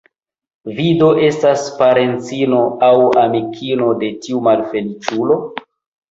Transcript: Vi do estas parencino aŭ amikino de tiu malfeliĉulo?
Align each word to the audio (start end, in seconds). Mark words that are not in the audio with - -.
Vi 0.77 0.85
do 1.01 1.09
estas 1.25 1.65
parencino 1.81 2.61
aŭ 2.87 2.93
amikino 3.23 3.91
de 4.05 4.09
tiu 4.23 4.41
malfeliĉulo? 4.47 5.37